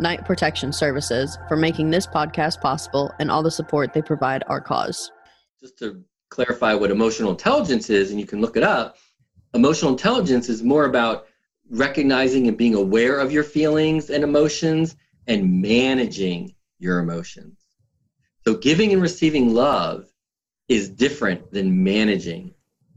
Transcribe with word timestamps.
Knight 0.00 0.24
Protection 0.24 0.72
Services, 0.72 1.38
for 1.48 1.56
making 1.56 1.90
this 1.90 2.06
podcast 2.06 2.60
possible 2.60 3.12
and 3.18 3.30
all 3.30 3.42
the 3.42 3.50
support 3.50 3.92
they 3.92 4.02
provide 4.02 4.44
our 4.46 4.60
cause. 4.60 5.10
Just 5.60 5.78
to 5.78 6.02
clarify 6.30 6.74
what 6.74 6.90
emotional 6.90 7.30
intelligence 7.30 7.90
is, 7.90 8.10
and 8.10 8.20
you 8.20 8.26
can 8.26 8.40
look 8.40 8.56
it 8.56 8.62
up, 8.62 8.96
emotional 9.54 9.92
intelligence 9.92 10.48
is 10.48 10.62
more 10.62 10.84
about 10.84 11.26
recognizing 11.70 12.48
and 12.48 12.56
being 12.56 12.74
aware 12.74 13.18
of 13.18 13.32
your 13.32 13.44
feelings 13.44 14.10
and 14.10 14.24
emotions 14.24 14.96
and 15.26 15.60
managing 15.60 16.54
your 16.78 17.00
emotions. 17.00 17.58
So, 18.44 18.54
giving 18.54 18.92
and 18.92 19.02
receiving 19.02 19.52
love 19.52 20.06
is 20.68 20.88
different 20.88 21.50
than 21.52 21.82
managing 21.82 22.54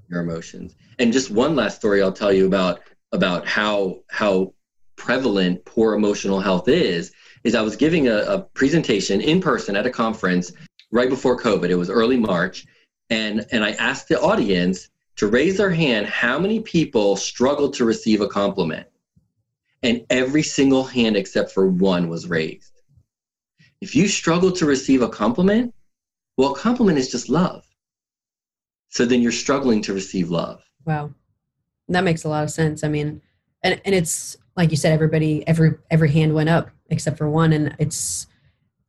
your 0.09 0.21
emotions. 0.21 0.75
And 0.99 1.11
just 1.11 1.31
one 1.31 1.55
last 1.55 1.77
story 1.77 2.01
I'll 2.01 2.11
tell 2.11 2.31
you 2.31 2.45
about 2.45 2.81
about 3.11 3.47
how 3.47 4.01
how 4.09 4.53
prevalent 5.01 5.65
poor 5.65 5.95
emotional 5.95 6.39
health 6.39 6.67
is 6.67 7.11
is 7.43 7.55
I 7.55 7.63
was 7.63 7.75
giving 7.75 8.07
a, 8.07 8.17
a, 8.17 8.41
presentation 8.53 9.19
in 9.19 9.41
person 9.41 9.75
at 9.75 9.87
a 9.87 9.89
conference 9.89 10.51
right 10.91 11.09
before 11.09 11.41
COVID. 11.41 11.71
It 11.71 11.75
was 11.75 11.89
early 11.89 12.17
March, 12.17 12.67
and 13.09 13.43
and 13.51 13.63
I 13.63 13.71
asked 13.71 14.09
the 14.09 14.21
audience 14.21 14.89
to 15.15 15.25
raise 15.25 15.57
their 15.57 15.71
hand 15.71 16.05
how 16.05 16.37
many 16.37 16.59
people 16.59 17.15
struggled 17.15 17.73
to 17.75 17.85
receive 17.85 18.21
a 18.21 18.27
compliment, 18.27 18.85
and 19.81 20.05
every 20.11 20.43
single 20.43 20.83
hand 20.83 21.17
except 21.17 21.51
for 21.51 21.67
one 21.67 22.07
was 22.07 22.27
raised. 22.27 22.83
If 23.81 23.95
you 23.95 24.07
struggle 24.07 24.51
to 24.51 24.67
receive 24.67 25.01
a 25.01 25.09
compliment, 25.09 25.73
well, 26.37 26.53
compliment 26.53 26.99
is 26.99 27.09
just 27.09 27.27
love. 27.27 27.65
So 28.89 29.07
then 29.07 29.23
you're 29.23 29.31
struggling 29.31 29.81
to 29.81 29.93
receive 29.95 30.29
love. 30.29 30.61
Wow, 30.85 31.09
that 31.87 32.03
makes 32.03 32.23
a 32.23 32.29
lot 32.29 32.43
of 32.43 32.51
sense. 32.51 32.83
I 32.83 32.87
mean, 32.87 33.23
and 33.63 33.81
and 33.83 33.95
it's 33.95 34.37
like 34.61 34.69
you 34.69 34.77
said, 34.77 34.93
everybody, 34.93 35.45
every 35.47 35.73
every 35.89 36.11
hand 36.11 36.35
went 36.35 36.47
up 36.47 36.69
except 36.91 37.17
for 37.17 37.27
one, 37.27 37.51
and 37.51 37.75
it's 37.79 38.27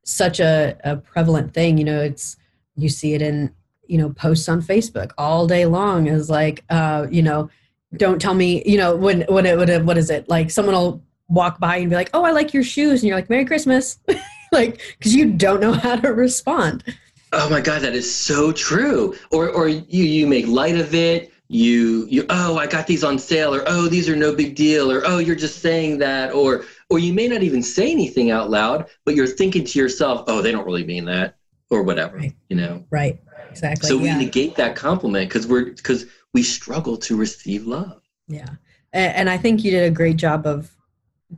such 0.04 0.38
a, 0.38 0.76
a 0.84 0.98
prevalent 0.98 1.54
thing. 1.54 1.78
You 1.78 1.84
know, 1.84 2.02
it's 2.02 2.36
you 2.76 2.90
see 2.90 3.14
it 3.14 3.22
in 3.22 3.54
you 3.86 3.96
know 3.96 4.10
posts 4.10 4.50
on 4.50 4.60
Facebook 4.60 5.12
all 5.16 5.46
day 5.46 5.64
long. 5.64 6.08
Is 6.08 6.28
like, 6.28 6.62
uh, 6.68 7.06
you 7.10 7.22
know, 7.22 7.48
don't 7.96 8.20
tell 8.20 8.34
me, 8.34 8.62
you 8.66 8.76
know, 8.76 8.94
when 8.94 9.22
when 9.30 9.46
it, 9.46 9.56
when 9.56 9.86
what 9.86 9.96
is 9.96 10.10
it 10.10 10.28
like? 10.28 10.50
Someone 10.50 10.74
will 10.74 11.02
walk 11.28 11.58
by 11.58 11.76
and 11.76 11.88
be 11.88 11.96
like, 11.96 12.10
"Oh, 12.12 12.22
I 12.22 12.32
like 12.32 12.52
your 12.52 12.64
shoes," 12.64 13.00
and 13.00 13.08
you're 13.08 13.16
like, 13.16 13.30
"Merry 13.30 13.46
Christmas," 13.46 13.98
like 14.52 14.78
because 14.98 15.14
you 15.14 15.32
don't 15.32 15.60
know 15.60 15.72
how 15.72 15.96
to 15.96 16.12
respond. 16.12 16.84
Oh 17.32 17.48
my 17.48 17.62
God, 17.62 17.80
that 17.80 17.94
is 17.94 18.14
so 18.14 18.52
true. 18.52 19.16
Or 19.30 19.48
or 19.48 19.68
you 19.68 20.04
you 20.04 20.26
make 20.26 20.46
light 20.46 20.76
of 20.76 20.94
it 20.94 21.31
you 21.52 22.06
you 22.08 22.24
oh 22.30 22.56
i 22.56 22.66
got 22.66 22.86
these 22.86 23.04
on 23.04 23.18
sale 23.18 23.54
or 23.54 23.62
oh 23.66 23.86
these 23.86 24.08
are 24.08 24.16
no 24.16 24.34
big 24.34 24.54
deal 24.54 24.90
or 24.90 25.02
oh 25.04 25.18
you're 25.18 25.36
just 25.36 25.60
saying 25.60 25.98
that 25.98 26.32
or 26.32 26.64
or 26.88 26.98
you 26.98 27.12
may 27.12 27.28
not 27.28 27.42
even 27.42 27.62
say 27.62 27.90
anything 27.90 28.30
out 28.30 28.48
loud 28.48 28.86
but 29.04 29.14
you're 29.14 29.26
thinking 29.26 29.64
to 29.64 29.78
yourself 29.78 30.24
oh 30.28 30.40
they 30.40 30.50
don't 30.50 30.64
really 30.64 30.84
mean 30.84 31.04
that 31.04 31.36
or 31.72 31.82
whatever 31.82 32.18
right. 32.18 32.36
you 32.48 32.56
know? 32.56 32.84
Right. 32.90 33.20
Exactly. 33.50 33.88
So 33.88 33.98
we 33.98 34.14
negate 34.14 34.56
that 34.56 34.76
compliment 34.76 35.28
because 35.28 35.46
we're 35.46 35.72
because 35.72 36.06
we 36.32 36.42
struggle 36.42 36.96
to 36.98 37.16
receive 37.16 37.66
love. 37.66 38.00
Yeah. 38.28 38.46
And 38.92 39.30
i 39.30 39.38
think 39.38 39.64
you 39.64 39.70
did 39.70 39.84
a 39.84 39.90
great 39.90 40.16
job 40.16 40.46
of 40.46 40.70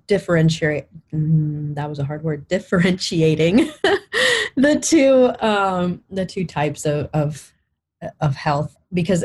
differentiate 0.08 0.86
mm, 1.12 1.72
that 1.76 1.88
was 1.88 2.00
a 2.00 2.04
hard 2.04 2.24
word 2.24 2.48
differentiating 2.48 3.56
the 4.56 4.76
two 4.80 5.32
um 5.46 6.02
the 6.10 6.26
two 6.26 6.44
types 6.44 6.84
of 6.84 7.08
of 7.14 7.52
of 8.20 8.34
health 8.34 8.76
because 8.92 9.24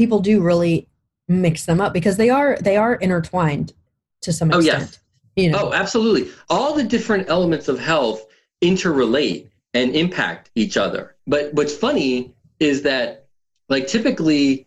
people 0.00 0.20
do 0.20 0.40
really 0.40 0.88
mix 1.28 1.66
them 1.66 1.78
up 1.78 1.92
because 1.92 2.16
they 2.16 2.30
are 2.30 2.56
they 2.62 2.78
are 2.78 2.94
intertwined 2.94 3.74
to 4.22 4.32
some 4.32 4.50
extent. 4.50 4.74
Oh 4.74 4.80
yes. 4.80 4.98
You 5.36 5.50
know? 5.50 5.68
Oh, 5.68 5.72
absolutely. 5.74 6.32
All 6.48 6.74
the 6.74 6.82
different 6.82 7.28
elements 7.28 7.68
of 7.68 7.78
health 7.78 8.24
interrelate 8.62 9.50
and 9.74 9.94
impact 9.94 10.50
each 10.54 10.78
other. 10.78 11.16
But 11.26 11.52
what's 11.52 11.76
funny 11.76 12.34
is 12.58 12.80
that 12.82 13.26
like 13.68 13.88
typically 13.88 14.66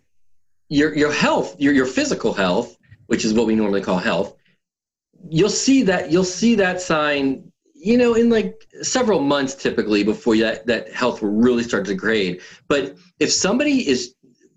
your 0.70 0.96
your 0.96 1.12
health, 1.12 1.60
your 1.60 1.74
your 1.74 1.88
physical 1.88 2.32
health, 2.34 2.78
which 3.08 3.26
is 3.26 3.34
what 3.34 3.48
we 3.48 3.56
normally 3.56 3.82
call 3.82 3.98
health, 3.98 4.36
you'll 5.30 5.50
see 5.50 5.82
that 5.82 6.12
you'll 6.12 6.32
see 6.42 6.54
that 6.56 6.80
sign 6.80 7.52
you 7.74 7.98
know 7.98 8.14
in 8.14 8.30
like 8.30 8.68
several 8.84 9.20
months 9.20 9.56
typically 9.56 10.04
before 10.04 10.38
that 10.38 10.66
that 10.68 10.94
health 10.94 11.22
will 11.22 11.32
really 11.32 11.64
start 11.64 11.86
to 11.86 11.92
degrade 11.92 12.40
but 12.68 12.96
if 13.20 13.32
somebody 13.32 13.88
is 13.88 14.16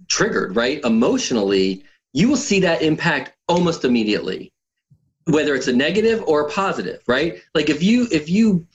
triggered, 0.09 0.56
right? 0.56 0.83
Emotionally, 0.84 1.84
you 2.12 2.28
will 2.28 2.37
see 2.37 2.61
that 2.61 2.83
impact 2.83 3.37
almost 3.49 3.84
immediately, 3.84 4.53
whether 5.25 5.55
it's 5.55 5.69
a 5.69 5.72
negative 5.72 6.22
or 6.27 6.47
a 6.47 6.50
positive, 6.50 7.03
right? 7.06 7.43
Like 7.55 7.69
if 7.69 7.83
you 7.83 8.06
if 8.11 8.28
you 8.28 8.67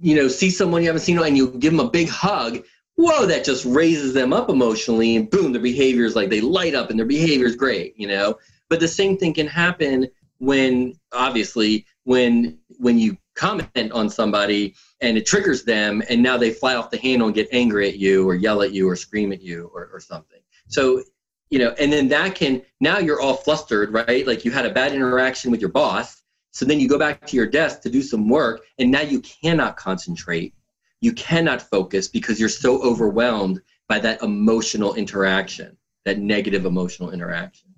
you 0.00 0.14
know 0.14 0.28
see 0.28 0.50
someone 0.50 0.82
you 0.82 0.88
haven't 0.88 1.02
seen 1.02 1.18
and 1.18 1.36
you 1.36 1.50
give 1.52 1.72
them 1.72 1.86
a 1.86 1.90
big 1.90 2.08
hug, 2.08 2.62
whoa, 2.96 3.26
that 3.26 3.44
just 3.44 3.64
raises 3.64 4.12
them 4.12 4.32
up 4.32 4.50
emotionally, 4.50 5.16
and 5.16 5.30
boom, 5.30 5.52
their 5.52 5.62
behavior 5.62 6.04
is 6.04 6.16
like 6.16 6.30
they 6.30 6.40
light 6.40 6.74
up 6.74 6.90
and 6.90 6.98
their 6.98 7.06
behavior 7.06 7.46
is 7.46 7.56
great, 7.56 7.98
you 7.98 8.06
know. 8.06 8.36
But 8.68 8.80
the 8.80 8.88
same 8.88 9.16
thing 9.16 9.32
can 9.34 9.46
happen 9.46 10.08
when 10.38 10.94
obviously 11.12 11.86
when 12.04 12.58
when 12.78 12.98
you 12.98 13.16
comment 13.34 13.92
on 13.92 14.10
somebody 14.10 14.74
and 15.00 15.16
it 15.16 15.26
triggers 15.26 15.64
them 15.64 16.02
and 16.08 16.22
now 16.22 16.36
they 16.36 16.50
fly 16.50 16.74
off 16.74 16.90
the 16.90 16.98
handle 16.98 17.28
and 17.28 17.34
get 17.34 17.48
angry 17.52 17.88
at 17.88 17.96
you 17.96 18.28
or 18.28 18.34
yell 18.34 18.62
at 18.62 18.72
you 18.72 18.88
or 18.88 18.96
scream 18.96 19.32
at 19.32 19.40
you 19.40 19.70
or, 19.72 19.88
or 19.92 20.00
something 20.00 20.40
so, 20.68 21.02
you 21.50 21.58
know, 21.58 21.74
and 21.78 21.92
then 21.92 22.08
that 22.08 22.34
can, 22.34 22.62
now 22.80 22.98
you're 22.98 23.20
all 23.20 23.34
flustered, 23.34 23.92
right? 23.92 24.26
Like 24.26 24.44
you 24.44 24.50
had 24.50 24.66
a 24.66 24.70
bad 24.70 24.92
interaction 24.92 25.50
with 25.50 25.60
your 25.60 25.70
boss. 25.70 26.22
So 26.50 26.64
then 26.64 26.80
you 26.80 26.88
go 26.88 26.98
back 26.98 27.26
to 27.26 27.36
your 27.36 27.46
desk 27.46 27.82
to 27.82 27.90
do 27.90 28.02
some 28.02 28.28
work, 28.28 28.62
and 28.78 28.90
now 28.90 29.02
you 29.02 29.20
cannot 29.20 29.76
concentrate. 29.76 30.54
You 31.00 31.12
cannot 31.12 31.62
focus 31.62 32.08
because 32.08 32.40
you're 32.40 32.48
so 32.48 32.82
overwhelmed 32.82 33.60
by 33.88 33.98
that 34.00 34.22
emotional 34.22 34.94
interaction, 34.94 35.76
that 36.04 36.18
negative 36.18 36.64
emotional 36.64 37.10
interaction. 37.12 37.68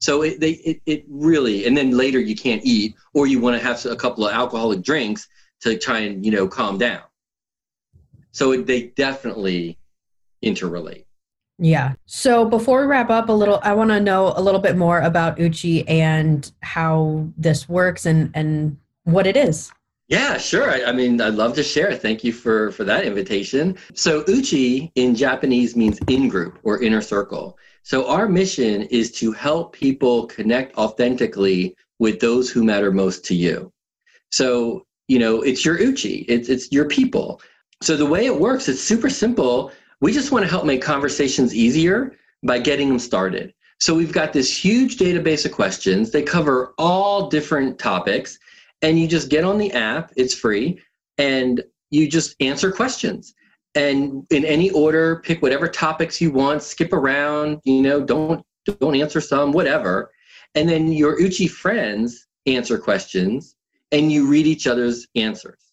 So 0.00 0.22
it, 0.22 0.40
they, 0.40 0.52
it, 0.52 0.82
it 0.86 1.04
really, 1.08 1.66
and 1.66 1.76
then 1.76 1.90
later 1.90 2.18
you 2.18 2.34
can't 2.34 2.62
eat, 2.64 2.96
or 3.12 3.26
you 3.26 3.38
want 3.38 3.60
to 3.60 3.66
have 3.66 3.84
a 3.86 3.96
couple 3.96 4.26
of 4.26 4.32
alcoholic 4.32 4.82
drinks 4.82 5.28
to 5.60 5.78
try 5.78 6.00
and, 6.00 6.24
you 6.24 6.32
know, 6.32 6.48
calm 6.48 6.78
down. 6.78 7.02
So 8.32 8.52
it, 8.52 8.66
they 8.66 8.88
definitely 8.88 9.78
interrelate. 10.42 11.04
Yeah. 11.60 11.92
So 12.06 12.46
before 12.46 12.80
we 12.80 12.86
wrap 12.86 13.10
up 13.10 13.28
a 13.28 13.32
little, 13.32 13.60
I 13.62 13.74
want 13.74 13.90
to 13.90 14.00
know 14.00 14.32
a 14.34 14.40
little 14.40 14.60
bit 14.60 14.76
more 14.76 15.00
about 15.00 15.38
Uchi 15.38 15.86
and 15.86 16.50
how 16.62 17.28
this 17.36 17.68
works 17.68 18.06
and 18.06 18.30
and 18.34 18.78
what 19.04 19.26
it 19.26 19.36
is. 19.36 19.70
Yeah, 20.08 20.38
sure. 20.38 20.68
I, 20.68 20.84
I, 20.86 20.92
mean, 20.92 21.20
I'd 21.20 21.34
love 21.34 21.54
to 21.54 21.62
share. 21.62 21.94
Thank 21.94 22.24
you 22.24 22.32
for 22.32 22.72
for 22.72 22.82
that 22.84 23.04
invitation. 23.04 23.76
So 23.94 24.24
Uchi 24.26 24.90
in 24.94 25.14
Japanese 25.14 25.76
means 25.76 26.00
in 26.08 26.28
group 26.28 26.58
or 26.64 26.82
inner 26.82 27.02
circle. 27.02 27.58
So 27.82 28.08
our 28.08 28.28
mission 28.28 28.82
is 28.84 29.12
to 29.12 29.30
help 29.30 29.72
people 29.72 30.26
connect 30.26 30.76
authentically 30.76 31.76
with 31.98 32.20
those 32.20 32.50
who 32.50 32.64
matter 32.64 32.90
most 32.90 33.24
to 33.26 33.34
you. 33.34 33.70
So, 34.32 34.86
you 35.08 35.18
know, 35.18 35.42
it's 35.42 35.64
your 35.64 35.78
Uchi, 35.80 36.24
it's 36.28 36.48
it's 36.48 36.72
your 36.72 36.86
people. 36.86 37.42
So 37.82 37.96
the 37.96 38.06
way 38.06 38.24
it 38.26 38.40
works, 38.40 38.68
it's 38.68 38.80
super 38.80 39.10
simple 39.10 39.72
we 40.00 40.12
just 40.12 40.32
want 40.32 40.44
to 40.44 40.50
help 40.50 40.64
make 40.64 40.82
conversations 40.82 41.54
easier 41.54 42.16
by 42.42 42.58
getting 42.58 42.88
them 42.88 42.98
started. 42.98 43.52
So 43.78 43.94
we've 43.94 44.12
got 44.12 44.32
this 44.32 44.56
huge 44.56 44.98
database 44.98 45.44
of 45.46 45.52
questions. 45.52 46.10
They 46.10 46.22
cover 46.22 46.74
all 46.78 47.28
different 47.28 47.78
topics. 47.78 48.38
And 48.82 48.98
you 48.98 49.06
just 49.06 49.28
get 49.28 49.44
on 49.44 49.58
the 49.58 49.72
app, 49.72 50.12
it's 50.16 50.34
free, 50.34 50.80
and 51.18 51.62
you 51.90 52.08
just 52.08 52.34
answer 52.40 52.72
questions. 52.72 53.34
And 53.74 54.26
in 54.30 54.44
any 54.44 54.70
order, 54.70 55.20
pick 55.24 55.42
whatever 55.42 55.68
topics 55.68 56.20
you 56.20 56.30
want, 56.30 56.62
skip 56.62 56.92
around, 56.92 57.60
you 57.64 57.82
know, 57.82 58.00
don't 58.00 58.44
don't 58.64 58.94
answer 58.96 59.20
some, 59.20 59.52
whatever. 59.52 60.10
And 60.54 60.68
then 60.68 60.92
your 60.92 61.20
Uchi 61.20 61.46
friends 61.46 62.26
answer 62.46 62.78
questions 62.78 63.56
and 63.92 64.10
you 64.12 64.28
read 64.28 64.46
each 64.46 64.66
other's 64.66 65.06
answers. 65.14 65.72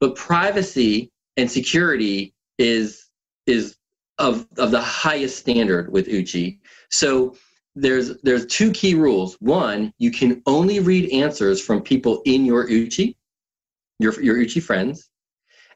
But 0.00 0.16
privacy 0.16 1.10
and 1.36 1.50
security 1.50 2.34
is 2.58 3.09
is 3.46 3.76
of, 4.18 4.46
of 4.58 4.70
the 4.70 4.80
highest 4.80 5.38
standard 5.38 5.92
with 5.92 6.08
Uchi. 6.08 6.60
So 6.90 7.36
there's 7.74 8.20
there's 8.22 8.46
two 8.46 8.72
key 8.72 8.94
rules. 8.94 9.36
One, 9.40 9.92
you 9.98 10.10
can 10.10 10.42
only 10.46 10.80
read 10.80 11.10
answers 11.12 11.60
from 11.60 11.82
people 11.82 12.22
in 12.24 12.44
your 12.44 12.68
Uchi. 12.68 13.16
your, 14.00 14.20
your 14.22 14.36
Uchi 14.36 14.60
friends, 14.60 15.08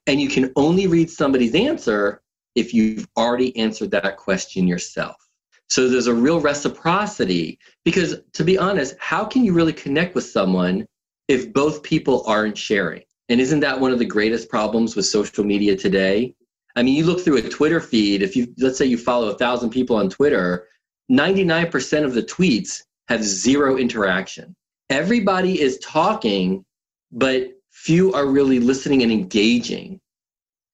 and 0.07 0.21
you 0.21 0.29
can 0.29 0.53
only 0.57 0.87
read 0.87 1.11
somebody's 1.11 1.55
answer 1.55 2.23
if 2.55 2.73
you've 2.75 3.07
already 3.17 3.57
answered 3.57 3.91
that 3.93 4.17
question 4.17 4.67
yourself. 4.67 5.17
So 5.69 5.89
there's 5.89 6.07
a 6.07 6.15
real 6.15 6.41
reciprocity 6.41 7.59
because, 7.85 8.17
to 8.33 8.45
be 8.45 8.59
honest, 8.59 8.95
how 8.99 9.25
can 9.25 9.45
you 9.45 9.53
really 9.53 9.73
connect 9.73 10.15
with 10.15 10.25
someone 10.25 10.87
if 11.29 11.53
both 11.53 11.83
people 11.83 12.25
aren't 12.27 12.57
sharing? 12.59 13.03
And 13.29 13.41
isn't 13.41 13.61
that 13.61 13.81
one 13.81 13.93
of 13.93 13.99
the 13.99 14.05
greatest 14.05 14.49
problems 14.49 14.97
with 14.97 15.07
social 15.07 15.45
media 15.45 15.77
today? 15.77 16.35
I 16.77 16.83
mean, 16.83 16.95
you 16.95 17.05
look 17.05 17.21
through 17.21 17.39
a 17.39 17.49
Twitter 17.49 17.81
feed, 17.81 18.23
if 18.23 18.35
you, 18.35 18.53
let's 18.59 18.79
say 18.79 18.87
you 18.87 18.99
follow 18.99 19.29
a 19.29 19.39
thousand 19.39 19.71
people 19.71 19.97
on 19.97 20.11
Twitter, 20.11 20.69
99% 21.11 22.05
of 22.05 22.15
the 22.15 22.23
tweets 22.23 22.83
have 23.09 23.23
zero 23.23 23.77
interaction. 23.77 24.57
Everybody 24.91 25.61
is 25.61 25.79
talking, 25.79 26.65
but 27.13 27.49
few 27.71 28.13
are 28.13 28.27
really 28.27 28.59
listening 28.59 29.03
and 29.03 29.13
engaging 29.13 30.01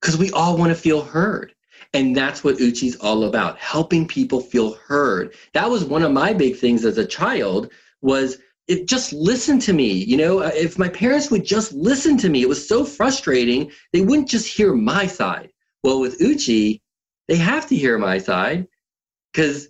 because 0.01 0.17
we 0.17 0.31
all 0.33 0.57
want 0.57 0.71
to 0.71 0.81
feel 0.81 1.03
heard. 1.03 1.55
And 1.93 2.17
that's 2.17 2.45
what 2.45 2.59
Uchi's 2.59 2.97
all 2.97 3.25
about, 3.25 3.59
helping 3.59 4.07
people 4.07 4.41
feel 4.41 4.75
heard. 4.75 5.35
That 5.55 5.69
was 5.69 5.85
one 5.85 6.03
of 6.03 6.13
my 6.13 6.33
big 6.33 6.57
things 6.57 6.85
as 6.85 6.99
a 6.99 7.07
child 7.07 7.71
was 8.01 8.39
it 8.69 8.87
just 8.87 9.13
listen 9.13 9.59
to 9.61 9.73
me. 9.73 9.93
You 9.93 10.17
know, 10.17 10.39
uh, 10.41 10.53
if 10.55 10.79
my 10.79 10.89
parents 10.89 11.31
would 11.31 11.45
just 11.45 11.73
listen 11.73 12.17
to 12.19 12.29
me, 12.29 12.43
it 12.43 12.49
was 12.49 12.67
so 12.67 12.85
frustrating. 12.85 13.73
They 13.93 14.03
wouldn't 14.03 14.29
just 14.29 14.47
hear 14.47 14.73
my 14.73 15.07
side. 15.09 15.51
Well, 15.83 16.01
with 16.01 16.21
Uchi, 16.21 16.83
they 17.29 17.37
have 17.37 17.67
to 17.69 17.77
hear 17.77 17.99
my 17.99 18.19
side 18.19 18.67
because 19.33 19.69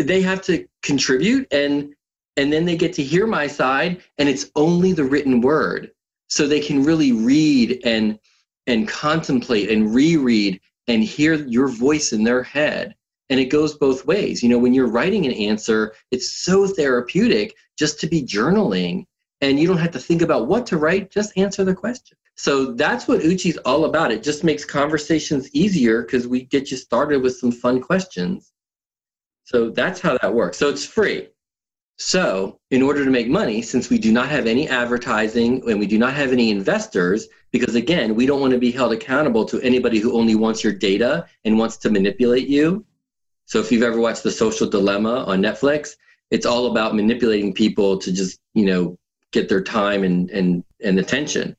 they 0.00 0.20
have 0.22 0.42
to 0.42 0.66
contribute 0.82 1.46
and 1.52 1.94
and 2.36 2.50
then 2.52 2.64
they 2.64 2.76
get 2.76 2.94
to 2.94 3.02
hear 3.02 3.26
my 3.26 3.46
side 3.46 4.02
and 4.18 4.28
it's 4.28 4.50
only 4.56 4.92
the 4.92 5.04
written 5.04 5.40
word. 5.40 5.92
So 6.28 6.46
they 6.46 6.60
can 6.60 6.82
really 6.82 7.12
read 7.12 7.80
and 7.84 8.18
and 8.66 8.88
contemplate 8.88 9.70
and 9.70 9.94
reread 9.94 10.60
and 10.88 11.04
hear 11.04 11.34
your 11.34 11.68
voice 11.68 12.12
in 12.12 12.24
their 12.24 12.42
head. 12.42 12.94
And 13.28 13.38
it 13.38 13.46
goes 13.46 13.74
both 13.74 14.06
ways. 14.06 14.42
You 14.42 14.48
know 14.48 14.58
when 14.58 14.74
you're 14.74 14.86
writing 14.86 15.26
an 15.26 15.32
answer 15.32 15.94
it's 16.10 16.30
so 16.44 16.66
therapeutic 16.66 17.54
just 17.78 18.00
to 18.00 18.06
be 18.06 18.22
journaling 18.22 19.06
and 19.40 19.58
you 19.58 19.66
don't 19.66 19.78
have 19.78 19.92
to 19.92 19.98
think 19.98 20.22
about 20.22 20.46
what 20.46 20.66
to 20.66 20.76
write 20.78 21.10
just 21.10 21.36
answer 21.36 21.64
the 21.64 21.74
question 21.74 22.16
so 22.34 22.72
that's 22.72 23.06
what 23.06 23.20
uchi's 23.20 23.58
all 23.58 23.84
about 23.84 24.10
it 24.10 24.22
just 24.22 24.44
makes 24.44 24.64
conversations 24.64 25.48
easier 25.54 26.02
because 26.02 26.26
we 26.26 26.42
get 26.44 26.70
you 26.70 26.76
started 26.76 27.22
with 27.22 27.36
some 27.36 27.52
fun 27.52 27.80
questions 27.80 28.52
so 29.44 29.70
that's 29.70 30.00
how 30.00 30.16
that 30.18 30.32
works 30.32 30.58
so 30.58 30.68
it's 30.68 30.84
free 30.84 31.28
so, 32.04 32.58
in 32.70 32.82
order 32.82 33.04
to 33.04 33.10
make 33.10 33.28
money, 33.28 33.62
since 33.62 33.88
we 33.88 33.96
do 33.96 34.12
not 34.12 34.28
have 34.28 34.46
any 34.46 34.68
advertising 34.68 35.62
and 35.70 35.78
we 35.78 35.86
do 35.86 35.98
not 35.98 36.14
have 36.14 36.32
any 36.32 36.50
investors, 36.50 37.28
because 37.52 37.76
again, 37.76 38.16
we 38.16 38.26
don't 38.26 38.40
want 38.40 38.52
to 38.52 38.58
be 38.58 38.72
held 38.72 38.92
accountable 38.92 39.44
to 39.44 39.60
anybody 39.60 40.00
who 40.00 40.18
only 40.18 40.34
wants 40.34 40.64
your 40.64 40.72
data 40.72 41.26
and 41.44 41.58
wants 41.58 41.76
to 41.78 41.90
manipulate 41.90 42.48
you. 42.48 42.84
So, 43.44 43.60
if 43.60 43.70
you've 43.70 43.84
ever 43.84 44.00
watched 44.00 44.24
The 44.24 44.32
Social 44.32 44.68
Dilemma 44.68 45.24
on 45.26 45.40
Netflix, 45.42 45.90
it's 46.30 46.46
all 46.46 46.72
about 46.72 46.96
manipulating 46.96 47.52
people 47.52 47.98
to 47.98 48.12
just, 48.12 48.40
you 48.54 48.64
know, 48.64 48.98
get 49.30 49.48
their 49.48 49.62
time 49.62 50.02
and, 50.02 50.28
and, 50.30 50.64
and 50.82 50.98
attention. 50.98 51.54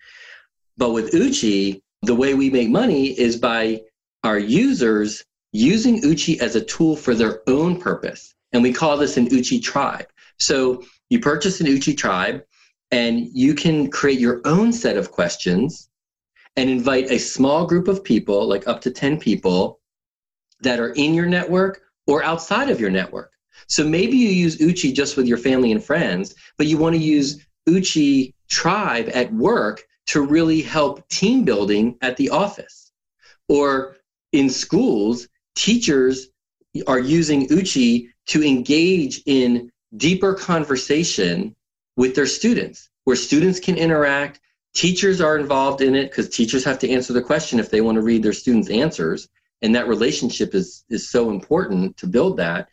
But 0.78 0.92
with 0.92 1.14
Uchi, 1.14 1.84
the 2.02 2.16
way 2.16 2.34
we 2.34 2.50
make 2.50 2.70
money 2.70 3.18
is 3.20 3.38
by 3.38 3.81
our 4.24 4.40
users 4.40 5.24
using 5.52 6.04
Uchi 6.04 6.40
as 6.40 6.56
a 6.56 6.66
tool 6.66 6.96
for 6.96 7.14
their 7.14 7.42
own 7.48 7.80
purpose. 7.80 8.34
And 8.52 8.64
we 8.64 8.74
call 8.74 8.98
this 8.98 9.18
an 9.18 9.28
Uchi 9.31 9.60
tribe. 9.60 10.08
So 10.40 10.84
you 11.10 11.20
purchase 11.20 11.62
an 11.62 11.68
Uchi 11.68 11.94
tribe 11.94 12.44
and 12.92 13.28
you 13.34 13.54
can 13.54 13.90
create 13.90 14.20
your 14.20 14.42
own 14.46 14.74
set 14.74 14.98
of 14.98 15.12
questions 15.12 15.90
and 16.56 16.70
invite 16.70 17.10
a 17.10 17.18
small 17.18 17.66
group 17.66 17.88
of 17.88 18.04
people, 18.04 18.48
like 18.48 18.68
up 18.68 18.81
to 18.81 18.92
10 18.92 19.20
people, 19.20 19.80
that 20.62 20.80
are 20.80 20.92
in 20.94 21.14
your 21.14 21.25
network 21.25 21.81
or 22.08 22.24
outside 22.24 22.70
of 22.70 22.80
your 22.80 22.90
network. 22.90 23.31
So 23.68 23.88
maybe 23.88 24.18
you 24.18 24.30
use 24.30 24.62
Uchi 24.62 24.92
just 24.92 25.18
with 25.18 25.28
your 25.28 25.38
family 25.38 25.72
and 25.72 25.84
friends, 25.84 26.36
but 26.58 26.68
you 26.68 26.78
want 26.78 26.96
to 26.96 27.02
use 27.02 27.46
Uchi 27.68 28.36
tribe 28.50 29.10
at 29.14 29.34
work 29.34 29.84
to 30.08 30.22
really 30.22 30.62
help 30.62 31.08
team 31.10 31.44
building 31.44 31.98
at 32.02 32.18
the 32.18 32.30
office. 32.30 32.92
Or 33.48 33.98
in 34.32 34.50
schools, 34.50 35.28
teachers 35.56 36.28
are 36.88 37.00
using 37.00 37.48
Uchi 37.52 38.10
to 38.28 38.44
engage 38.44 39.22
in 39.26 39.72
deeper 39.98 40.34
conversation 40.34 41.56
with 41.96 42.16
their 42.16 42.26
students 42.26 42.90
where 43.04 43.16
students 43.16 43.60
can 43.60 43.76
interact. 43.76 44.40
Teachers 44.74 45.22
are 45.22 45.38
involved 45.38 45.82
in 45.82 45.94
it 45.94 46.10
because 46.10 46.30
teachers 46.30 46.64
have 46.64 46.80
to 46.80 46.90
answer 46.90 47.14
the 47.14 47.22
question 47.22 47.60
if 47.60 47.70
they 47.70 47.82
want 47.82 47.96
to 47.96 48.02
read 48.02 48.24
their 48.24 48.34
students 48.34 48.70
answers 48.70 49.30
and 49.62 49.76
that 49.76 49.88
relationship 49.88 50.54
is 50.56 50.84
is 50.90 51.10
so 51.10 51.30
important 51.30 51.98
to 51.98 52.08
build 52.08 52.38
that. 52.38 52.70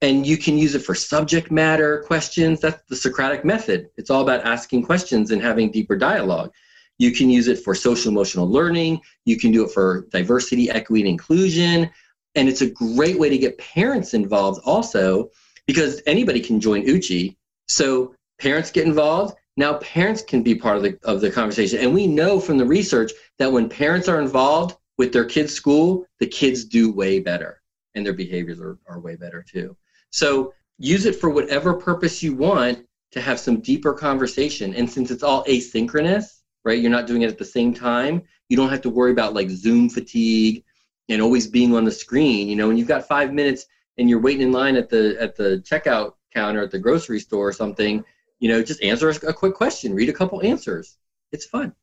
And 0.00 0.26
you 0.26 0.36
can 0.36 0.58
use 0.58 0.74
it 0.74 0.80
for 0.82 0.94
subject 0.94 1.50
matter 1.50 2.02
questions. 2.06 2.60
That's 2.60 2.82
the 2.88 2.96
socratic 2.96 3.44
method. 3.44 3.90
It's 3.96 4.10
all 4.10 4.22
about 4.22 4.44
asking 4.44 4.84
questions 4.84 5.30
and 5.30 5.40
having 5.40 5.70
deeper 5.70 5.96
dialogue 5.96 6.52
you 6.98 7.12
can 7.12 7.30
use 7.30 7.48
it 7.48 7.58
for 7.58 7.74
social 7.74 8.10
emotional 8.10 8.48
learning 8.48 9.00
you 9.24 9.38
can 9.38 9.50
do 9.50 9.64
it 9.64 9.72
for 9.72 10.06
diversity 10.10 10.70
equity 10.70 11.02
and 11.02 11.08
inclusion 11.08 11.90
and 12.34 12.48
it's 12.48 12.62
a 12.62 12.70
great 12.70 13.18
way 13.18 13.28
to 13.28 13.38
get 13.38 13.58
parents 13.58 14.14
involved 14.14 14.60
also 14.64 15.30
because 15.66 16.02
anybody 16.06 16.40
can 16.40 16.60
join 16.60 16.88
Uchi. 16.88 17.36
So 17.68 18.14
parents 18.40 18.70
get 18.70 18.86
involved. 18.86 19.36
Now 19.56 19.74
parents 19.74 20.22
can 20.22 20.42
be 20.42 20.54
part 20.54 20.76
of 20.76 20.82
the 20.82 20.98
of 21.02 21.20
the 21.20 21.30
conversation. 21.30 21.80
And 21.80 21.92
we 21.92 22.06
know 22.06 22.40
from 22.40 22.58
the 22.58 22.64
research 22.64 23.12
that 23.38 23.52
when 23.52 23.68
parents 23.68 24.08
are 24.08 24.20
involved 24.20 24.76
with 24.98 25.12
their 25.12 25.24
kids' 25.24 25.52
school, 25.52 26.06
the 26.20 26.26
kids 26.26 26.64
do 26.64 26.92
way 26.92 27.20
better 27.20 27.60
and 27.94 28.04
their 28.04 28.14
behaviors 28.14 28.60
are, 28.60 28.78
are 28.86 29.00
way 29.00 29.16
better 29.16 29.44
too. 29.46 29.76
So 30.10 30.54
use 30.78 31.04
it 31.04 31.16
for 31.16 31.28
whatever 31.28 31.74
purpose 31.74 32.22
you 32.22 32.34
want 32.34 32.86
to 33.12 33.20
have 33.20 33.38
some 33.38 33.60
deeper 33.60 33.92
conversation. 33.92 34.74
And 34.74 34.90
since 34.90 35.10
it's 35.10 35.22
all 35.22 35.44
asynchronous, 35.44 36.41
right, 36.64 36.80
you're 36.80 36.90
not 36.90 37.06
doing 37.06 37.22
it 37.22 37.30
at 37.30 37.38
the 37.38 37.44
same 37.44 37.74
time, 37.74 38.22
you 38.48 38.56
don't 38.56 38.70
have 38.70 38.82
to 38.82 38.90
worry 38.90 39.12
about 39.12 39.34
like 39.34 39.50
Zoom 39.50 39.88
fatigue 39.88 40.64
and 41.08 41.20
always 41.20 41.46
being 41.46 41.74
on 41.74 41.84
the 41.84 41.90
screen. 41.90 42.48
You 42.48 42.56
know, 42.56 42.68
when 42.68 42.76
you've 42.76 42.88
got 42.88 43.06
five 43.06 43.32
minutes 43.32 43.66
and 43.98 44.08
you're 44.08 44.20
waiting 44.20 44.42
in 44.42 44.52
line 44.52 44.76
at 44.76 44.88
the 44.88 45.16
at 45.20 45.36
the 45.36 45.62
checkout 45.68 46.14
counter 46.32 46.62
at 46.62 46.70
the 46.70 46.78
grocery 46.78 47.20
store 47.20 47.48
or 47.48 47.52
something, 47.52 48.04
you 48.40 48.48
know, 48.48 48.62
just 48.62 48.82
answer 48.82 49.08
a 49.10 49.32
quick 49.32 49.54
question, 49.54 49.94
read 49.94 50.08
a 50.08 50.12
couple 50.12 50.42
answers. 50.42 50.98
It's 51.32 51.46
fun. 51.46 51.74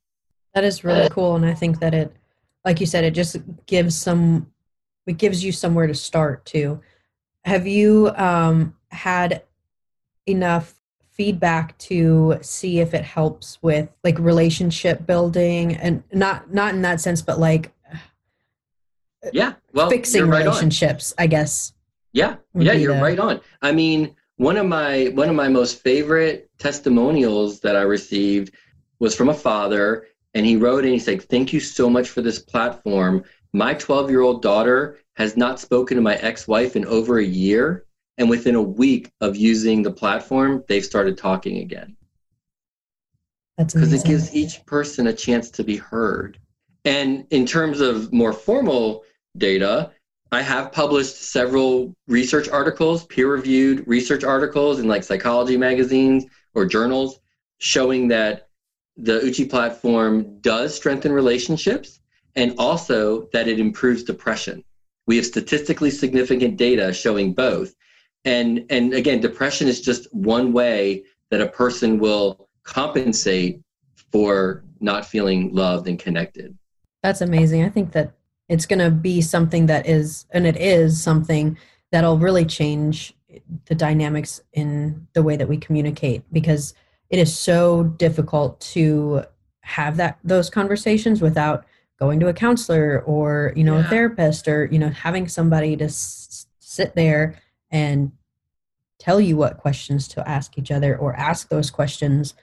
That 0.54 0.64
is 0.64 0.84
really 0.84 1.10
cool, 1.10 1.36
and 1.36 1.46
I 1.46 1.54
think 1.54 1.80
that 1.80 1.94
it, 1.94 2.16
like 2.66 2.80
you 2.80 2.86
said, 2.86 3.04
it 3.04 3.12
just 3.12 3.38
gives 3.68 3.96
some, 3.96 4.52
it 5.06 5.18
gives 5.18 5.44
you 5.44 5.52
somewhere 5.52 5.86
to 5.88 5.94
start 5.94 6.46
too. 6.46 6.82
Have 7.46 7.68
you 7.68 8.12
um, 8.16 8.76
had 8.90 9.44
enough 10.28 10.79
feedback 11.20 11.78
to 11.78 12.40
see 12.42 12.80
if 12.80 12.94
it 12.94 13.04
helps 13.04 13.60
with 13.62 13.90
like 14.06 14.18
relationship 14.18 15.06
building 15.06 15.76
and 15.76 16.02
not 16.14 16.54
not 16.54 16.74
in 16.74 16.82
that 16.82 17.02
sense 17.02 17.22
but 17.22 17.38
like 17.38 17.74
uh, 17.92 17.98
yeah 19.34 19.54
well 19.74 19.90
fixing 19.90 20.28
right 20.30 20.46
relationships 20.46 21.12
on. 21.18 21.24
i 21.24 21.28
guess 21.28 21.74
yeah, 22.12 22.38
yeah, 22.56 22.74
you're 22.74 22.96
that. 22.96 23.04
right 23.04 23.20
on. 23.20 23.42
I 23.62 23.72
mean, 23.72 24.16
one 24.38 24.58
of 24.58 24.66
my 24.66 25.12
one 25.14 25.30
of 25.30 25.36
my 25.36 25.48
most 25.48 25.82
favorite 25.82 26.50
testimonials 26.58 27.60
that 27.62 27.76
I 27.76 27.82
received 27.82 28.54
was 29.00 29.16
from 29.16 29.30
a 29.30 29.34
father, 29.34 30.08
and 30.34 30.46
he 30.46 30.56
wrote 30.56 30.84
and 30.84 30.94
he 30.94 31.00
said, 31.00 31.22
"Thank 31.22 31.54
you 31.54 31.60
so 31.60 31.90
much 31.90 32.10
for 32.10 32.22
this 32.22 32.40
platform. 32.40 33.24
My 33.54 33.74
12 33.74 34.10
year 34.10 34.22
old 34.22 34.42
daughter 34.42 35.00
has 35.16 35.38
not 35.38 35.60
spoken 35.60 35.98
to 35.98 36.02
my 36.02 36.16
ex 36.16 36.48
wife 36.48 36.76
in 36.76 36.86
over 36.86 37.20
a 37.20 37.26
year, 37.26 37.86
and 38.20 38.30
within 38.30 38.54
a 38.54 38.62
week 38.62 39.12
of 39.22 39.36
using 39.36 39.82
the 39.82 39.92
platform, 39.92 40.64
they've 40.68 40.86
started 40.86 41.18
talking 41.18 41.58
again." 41.58 41.96
Because 43.58 43.94
it 43.94 44.06
gives 44.06 44.36
each 44.36 44.64
person 44.66 45.08
a 45.08 45.14
chance 45.14 45.50
to 45.52 45.64
be 45.64 45.78
heard. 45.78 46.38
And 46.86 47.26
in 47.32 47.46
terms 47.46 47.82
of 47.82 48.14
more 48.14 48.32
formal 48.32 49.04
data, 49.38 49.92
I 50.32 50.42
have 50.42 50.72
published 50.72 51.16
several 51.16 51.96
research 52.08 52.48
articles, 52.50 53.06
peer 53.06 53.32
reviewed 53.32 53.88
research 53.88 54.24
articles 54.24 54.80
in 54.80 54.88
like 54.88 55.04
psychology 55.04 55.58
magazines 55.58 56.26
or 56.54 56.66
journals 56.66 57.20
showing 57.58 58.08
that 58.10 58.48
the 58.96 59.20
Uchi 59.26 59.46
platform 59.46 60.40
does 60.42 60.76
strengthen 60.76 61.12
relationships 61.12 62.00
and 62.36 62.54
also 62.58 63.28
that 63.34 63.48
it 63.48 63.60
improves 63.60 64.04
depression. 64.04 64.64
We 65.08 65.16
have 65.16 65.26
statistically 65.26 65.90
significant 65.90 66.58
data 66.58 66.94
showing 66.94 67.34
both. 67.34 67.74
And, 68.26 68.66
and 68.70 68.94
again, 68.94 69.22
depression 69.22 69.68
is 69.68 69.82
just 69.82 70.14
one 70.14 70.54
way 70.54 71.04
that 71.32 71.42
a 71.42 71.48
person 71.48 72.00
will 72.00 72.50
compensate 72.64 73.62
for 74.12 74.64
not 74.80 75.06
feeling 75.06 75.54
loved 75.54 75.88
and 75.88 75.98
connected. 76.00 76.58
That's 77.04 77.22
amazing. 77.22 77.64
I 77.64 77.70
think 77.70 77.92
that 77.94 78.14
it's 78.50 78.66
going 78.66 78.80
to 78.80 78.92
be 78.92 79.22
something 79.22 79.68
that 79.68 79.88
is 79.88 80.26
and 80.32 80.46
it 80.46 80.58
is 80.58 81.02
something 81.02 81.58
that'll 81.92 82.18
really 82.18 82.46
change 82.46 83.16
the 83.66 83.76
dynamics 83.76 84.42
in 84.54 85.08
the 85.14 85.24
way 85.24 85.38
that 85.38 85.48
we 85.48 85.58
communicate 85.58 86.24
because 86.34 86.74
it 87.10 87.20
is 87.20 87.38
so 87.38 87.84
difficult 87.84 88.60
to 88.60 89.24
have 89.62 89.98
that 89.98 90.18
those 90.24 90.50
conversations 90.50 91.22
without 91.22 91.66
going 92.00 92.20
to 92.20 92.28
a 92.28 92.34
counselor 92.34 93.04
or 93.06 93.54
you 93.56 93.64
know 93.64 93.78
yeah. 93.78 93.86
a 93.86 93.90
therapist 93.90 94.48
or 94.48 94.66
you 94.66 94.80
know 94.80 94.90
having 94.90 95.28
somebody 95.28 95.76
to 95.76 95.86
s- 95.86 96.48
sit 96.60 96.96
there 96.96 97.40
and 97.72 98.12
tell 99.00 99.20
you 99.20 99.38
what 99.38 99.58
questions 99.58 100.08
to 100.10 100.28
ask 100.28 100.58
each 100.58 100.72
other 100.72 100.98
or 100.98 101.16
ask 101.16 101.50
those 101.50 101.72
questions 101.72 102.34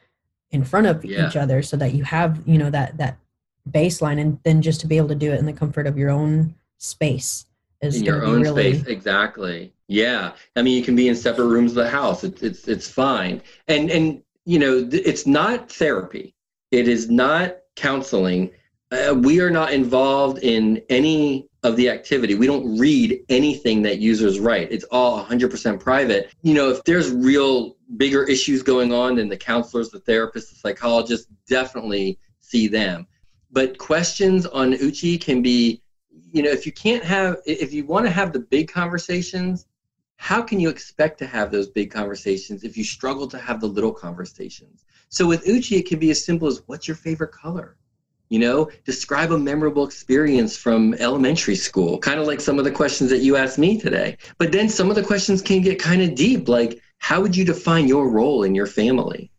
in 0.51 0.65
front 0.65 0.87
of 0.87 1.05
yeah. 1.05 1.29
each 1.29 1.37
other 1.37 1.63
so 1.63 1.77
that 1.77 1.95
you 1.95 2.05
have 2.05 2.41
you 2.47 2.59
know 2.59 2.71
that 2.71 2.97
that 2.97 3.19
baseline 3.71 4.21
and 4.21 4.39
then 4.45 4.63
just 4.63 4.81
to 4.81 4.87
be 4.87 4.97
able 4.97 5.09
to 5.09 5.15
do 5.15 5.33
it 5.33 5.39
in 5.39 5.47
the 5.47 5.53
comfort 5.53 5.87
of 5.87 5.99
your 5.99 6.11
own 6.11 6.55
space 6.79 7.47
is 7.83 7.97
in 7.97 8.05
your 8.05 8.25
own 8.25 8.43
really... 8.43 8.75
space 8.75 8.87
exactly. 8.87 9.73
Yeah. 9.89 10.33
I 10.55 10.63
mean 10.63 10.77
you 10.77 10.83
can 10.83 10.97
be 10.97 11.09
in 11.09 11.17
separate 11.17 11.47
rooms 11.47 11.73
of 11.73 11.85
the 11.85 11.91
house. 11.91 12.25
It's 12.25 12.43
it's, 12.43 12.69
it's 12.69 12.89
fine. 12.89 13.43
And 13.69 13.91
and 13.91 14.23
you 14.45 14.59
know 14.59 14.89
it's 14.91 15.27
not 15.27 15.71
therapy. 15.71 16.35
It 16.71 16.89
is 16.89 17.11
not 17.11 17.57
counseling. 17.75 18.51
Uh, 18.91 19.15
we 19.15 19.41
are 19.41 19.51
not 19.51 19.73
involved 19.73 20.39
in 20.43 20.83
any 20.89 21.49
of 21.67 21.75
the 21.75 21.91
activity. 21.91 22.37
We 22.37 22.47
don't 22.47 22.79
read 22.79 23.25
anything 23.29 23.83
that 23.83 23.99
users 23.99 24.39
write. 24.39 24.71
It's 24.71 24.85
all 24.85 25.25
100% 25.25 25.81
private. 25.81 26.33
You 26.43 26.55
know, 26.55 26.71
if 26.71 26.85
there's 26.85 27.11
real 27.11 27.77
bigger 27.97 28.23
issues 28.23 28.63
going 28.63 28.93
on, 28.93 29.17
then 29.17 29.29
the 29.29 29.37
counselors, 29.37 29.91
the 29.91 30.01
therapists, 30.01 30.51
the 30.51 30.57
psychologists 30.57 31.27
definitely 31.49 32.19
see 32.41 32.69
them. 32.69 33.07
But 33.51 33.79
questions 33.79 34.47
on 34.47 34.75
Uchi 34.75 35.19
can 35.19 35.43
be, 35.43 35.83
you 36.33 36.43
know, 36.43 36.51
if 36.51 36.67
you 36.67 36.73
can't 36.73 37.03
have, 37.03 37.39
if 37.47 37.73
you 37.73 37.85
want 37.85 38.07
to 38.07 38.13
have 38.13 38.33
the 38.33 38.41
big 38.41 38.69
conversations, 38.69 39.67
how 40.19 40.43
can 40.43 40.61
you 40.61 40.69
expect 40.69 41.19
to 41.19 41.27
have 41.27 41.51
those 41.51 41.69
big 41.69 41.91
conversations 41.91 42.63
if 42.63 42.77
you 42.77 42.85
struggle 42.85 43.27
to 43.27 43.39
have 43.39 43.61
the 43.61 43.67
little 43.67 43.93
conversations? 43.93 44.85
So 45.09 45.27
with 45.27 45.47
Uchi, 45.49 45.77
it 45.77 45.87
can 45.87 45.99
be 45.99 46.11
as 46.11 46.25
simple 46.25 46.47
as 46.47 46.63
what's 46.67 46.87
your 46.87 46.97
favorite 46.97 47.33
color? 47.33 47.77
You 48.29 48.41
know, 48.41 48.71
describe 48.85 49.31
a 49.31 49.39
memorable 49.39 49.87
experience 49.87 50.57
from 50.57 50.95
elementary 50.95 51.55
school, 51.55 51.99
kind 51.99 52.19
of 52.19 52.27
like 52.27 52.41
some 52.41 52.59
of 52.59 52.65
the 52.65 52.73
questions 52.73 53.09
that 53.11 53.21
you 53.21 53.37
asked 53.37 53.59
me 53.59 53.79
today. 53.79 54.17
But 54.39 54.51
then 54.51 54.69
some 54.69 54.91
of 54.91 54.97
the 54.97 55.05
questions 55.05 55.41
can 55.41 55.63
get 55.63 55.79
kind 55.79 56.03
of 56.03 56.17
deep, 56.17 56.49
like 56.49 56.81
how 56.99 57.21
would 57.21 57.37
you 57.37 57.45
define 57.45 57.87
your 57.87 58.11
role 58.11 58.43
in 58.43 58.55
your 58.55 58.67
family? 58.67 59.31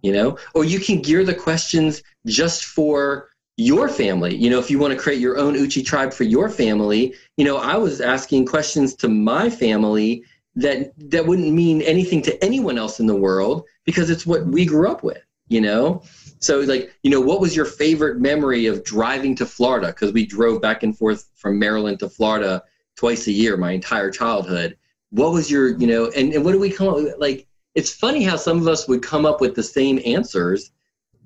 You 0.00 0.12
know, 0.12 0.38
or 0.54 0.64
you 0.64 0.80
can 0.80 1.02
gear 1.02 1.22
the 1.22 1.34
questions 1.34 2.02
just 2.26 2.64
for 2.64 3.28
your 3.56 3.88
family. 3.88 4.34
You 4.34 4.50
know, 4.50 4.58
if 4.58 4.70
you 4.70 4.78
want 4.78 4.94
to 4.94 4.98
create 4.98 5.20
your 5.20 5.38
own 5.38 5.54
Uchi 5.54 5.82
tribe 5.82 6.12
for 6.12 6.24
your 6.24 6.48
family, 6.48 7.14
you 7.36 7.44
know, 7.44 7.58
I 7.58 7.76
was 7.76 8.00
asking 8.00 8.46
questions 8.46 8.94
to 8.96 9.08
my 9.08 9.50
family 9.50 10.24
that 10.56 10.92
that 11.10 11.26
wouldn't 11.26 11.52
mean 11.52 11.82
anything 11.82 12.22
to 12.22 12.44
anyone 12.44 12.78
else 12.78 13.00
in 13.00 13.06
the 13.06 13.14
world 13.14 13.64
because 13.84 14.10
it's 14.10 14.26
what 14.26 14.46
we 14.46 14.64
grew 14.64 14.88
up 14.88 15.02
with, 15.02 15.22
you 15.48 15.60
know? 15.60 16.02
So, 16.42 16.58
like, 16.60 16.92
you 17.04 17.10
know, 17.10 17.20
what 17.20 17.40
was 17.40 17.54
your 17.54 17.64
favorite 17.64 18.18
memory 18.18 18.66
of 18.66 18.82
driving 18.82 19.36
to 19.36 19.46
Florida? 19.46 19.88
Because 19.88 20.12
we 20.12 20.26
drove 20.26 20.60
back 20.60 20.82
and 20.82 20.96
forth 20.96 21.30
from 21.36 21.56
Maryland 21.56 22.00
to 22.00 22.08
Florida 22.08 22.64
twice 22.96 23.28
a 23.28 23.32
year 23.32 23.56
my 23.56 23.70
entire 23.70 24.10
childhood. 24.10 24.76
What 25.10 25.32
was 25.32 25.48
your, 25.48 25.78
you 25.78 25.86
know, 25.86 26.10
and, 26.16 26.32
and 26.32 26.44
what 26.44 26.50
do 26.50 26.58
we 26.58 26.70
come 26.70 26.88
up 26.88 26.96
with? 26.96 27.14
Like, 27.18 27.46
it's 27.76 27.94
funny 27.94 28.24
how 28.24 28.36
some 28.36 28.60
of 28.60 28.66
us 28.66 28.88
would 28.88 29.02
come 29.02 29.24
up 29.24 29.40
with 29.40 29.54
the 29.54 29.62
same 29.62 30.00
answers, 30.04 30.72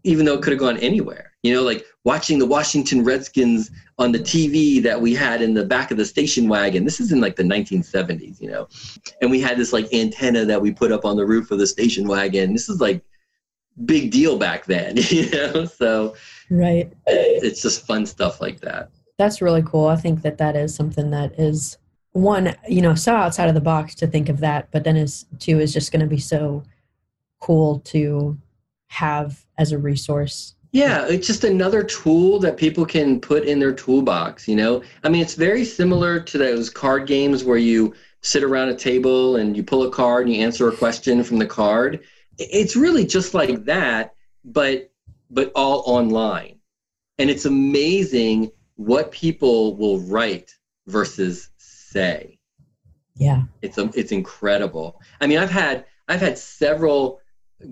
even 0.05 0.27
though 0.27 0.35
it 0.35 0.43
could 0.43 0.53
have 0.53 0.61
gone 0.61 0.77
anywhere. 0.79 1.33
You 1.43 1.55
know, 1.55 1.63
like 1.63 1.87
watching 2.05 2.39
the 2.39 2.47
Washington 2.47 3.03
Redskins 3.03 3.71
on 3.99 4.13
the 4.13 4.19
TV 4.19 4.83
that 4.83 5.01
we 5.01 5.15
had 5.15 5.41
in 5.41 5.55
the 5.55 5.65
back 5.65 5.91
of 5.91 5.97
the 5.97 6.05
station 6.05 6.47
wagon. 6.47 6.85
This 6.85 7.01
is 7.01 7.11
in 7.11 7.23
like 7.23 7.37
the 7.37 7.43
1970s, 7.43 8.39
you 8.41 8.51
know, 8.51 8.69
and 9.23 9.31
we 9.31 9.41
had 9.41 9.57
this 9.57 9.73
like 9.73 9.93
antenna 9.95 10.45
that 10.45 10.61
we 10.61 10.73
put 10.73 10.93
up 10.93 11.07
on 11.07 11.17
the 11.17 11.25
roof 11.25 11.51
of 11.51 11.59
the 11.59 11.67
station 11.67 12.07
wagon. 12.07 12.53
This 12.53 12.69
is 12.69 12.81
like 12.81 13.03
big 13.85 14.11
deal 14.11 14.39
back 14.39 14.65
then, 14.65 14.97
you 15.09 15.31
know? 15.31 15.65
So, 15.65 16.15
right. 16.51 16.93
It's 17.07 17.63
just 17.63 17.87
fun 17.87 18.07
stuff 18.07 18.41
like 18.41 18.61
that. 18.61 18.91
That's 19.19 19.41
really 19.41 19.63
cool. 19.63 19.87
I 19.87 19.97
think 19.97 20.23
that 20.23 20.39
that 20.39 20.57
is 20.57 20.75
something 20.75 21.11
that 21.11 21.39
is 21.39 21.79
one, 22.13 22.55
you 22.69 22.81
know, 22.81 22.95
so 22.95 23.15
outside 23.15 23.49
of 23.49 23.55
the 23.55 23.61
box 23.61 23.95
to 23.97 24.07
think 24.07 24.29
of 24.29 24.41
that, 24.41 24.69
but 24.71 24.85
then 24.85 24.97
is 24.97 25.27
two 25.39 25.61
is 25.61 25.73
just 25.73 25.93
going 25.93 26.01
to 26.01 26.07
be 26.07 26.19
so 26.19 26.63
cool 27.41 27.81
to 27.81 28.39
have 28.89 29.45
as 29.59 29.73
a 29.73 29.79
resource. 29.79 30.55
Yeah, 30.73 31.07
it's 31.07 31.27
just 31.27 31.45
another 31.45 31.83
tool 31.83 32.39
that 32.41 32.57
people 32.57 32.85
can 32.85 33.21
put 33.21 33.45
in 33.45 33.59
their 33.59 33.73
toolbox, 33.73 34.47
you 34.49 34.57
know? 34.57 34.83
I 35.05 35.09
mean, 35.09 35.23
it's 35.23 35.35
very 35.35 35.65
similar 35.65 36.21
to 36.21 36.39
those 36.39 36.69
card 36.69 37.07
games 37.07 37.45
where 37.45 37.57
you 37.57 37.95
sit 38.23 38.43
around 38.43 38.69
a 38.69 38.75
table 38.75 39.37
and 39.37 39.57
you 39.57 39.63
pull 39.63 39.85
a 39.85 39.91
card 39.91 40.27
and 40.27 40.35
you 40.35 40.43
answer 40.43 40.69
a 40.69 40.77
question 40.77 41.23
from 41.23 41.39
the 41.39 41.47
card 41.47 42.03
it's 42.39 42.77
really 42.77 43.07
just 43.07 43.35
like 43.35 43.65
that 43.65 44.15
but 44.45 44.91
but 45.31 45.51
all 45.55 45.83
online. 45.87 46.59
And 47.19 47.29
it's 47.31 47.47
amazing 47.47 48.53
what 48.77 49.11
people 49.11 49.77
will 49.77 49.99
write 50.01 50.55
versus 50.87 51.51
say. 51.57 52.39
Yeah. 53.17 53.43
It's 53.63 53.79
a, 53.79 53.91
it's 53.95 54.13
incredible. 54.13 55.01
I 55.21 55.27
mean 55.27 55.39
i've 55.39 55.51
had 55.51 55.87
i've 56.09 56.21
had 56.21 56.39
several 56.39 57.21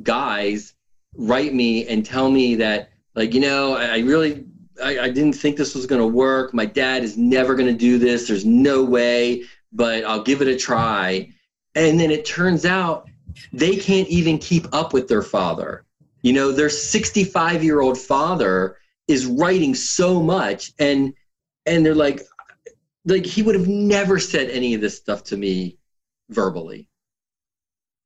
guys 0.03 0.75
write 1.17 1.55
me 1.55 1.87
and 1.87 2.05
tell 2.05 2.31
me 2.31 2.57
that 2.57 2.91
like 3.15 3.35
you 3.35 3.41
know 3.41 3.75
i, 3.75 3.85
I 3.85 3.99
really 3.99 4.47
I, 4.83 4.99
I 4.99 5.11
didn't 5.11 5.35
think 5.35 5.57
this 5.57 5.77
was 5.77 5.87
going 5.87 6.01
to 6.01 6.07
work. 6.07 6.53
My 6.53 6.67
dad 6.67 7.05
is 7.05 7.17
never 7.17 7.55
going 7.55 7.69
to 7.69 7.79
do 7.79 7.97
this. 7.97 8.27
There's 8.27 8.45
no 8.45 8.83
way 8.83 9.45
but 9.73 10.05
i'll 10.05 10.23
give 10.23 10.41
it 10.43 10.49
a 10.49 10.57
try. 10.57 11.31
And 11.77 12.01
then 12.01 12.11
it 12.11 12.25
turns 12.25 12.65
out 12.65 13.09
they 13.53 13.77
can't 13.77 14.09
even 14.09 14.39
keep 14.39 14.67
up 14.73 14.93
with 14.93 15.09
their 15.09 15.23
father. 15.23 15.85
You 16.23 16.33
know, 16.33 16.53
their 16.53 16.71
65 16.71 17.63
year 17.63 17.81
old 17.81 17.99
father 17.99 18.77
is 19.09 19.27
writing 19.27 19.75
so 19.75 20.23
much 20.23 20.73
and 20.79 21.13
and 21.67 21.85
they're 21.85 21.95
like 21.95 22.23
like 23.05 23.25
he 23.25 23.43
would 23.43 23.55
have 23.55 23.69
never 23.69 24.19
said 24.19 24.49
any 24.51 24.75
of 24.75 24.81
this 24.81 24.97
stuff 24.97 25.23
to 25.25 25.37
me 25.37 25.77
verbally 26.31 26.89